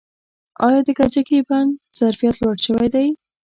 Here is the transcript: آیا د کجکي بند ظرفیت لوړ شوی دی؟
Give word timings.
آیا 0.65 0.81
د 0.87 0.89
کجکي 0.99 1.39
بند 1.47 1.71
ظرفیت 1.97 2.35
لوړ 2.41 2.55
شوی 2.65 2.87
دی؟ 2.93 3.07